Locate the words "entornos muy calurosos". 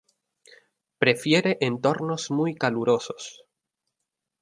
1.61-3.43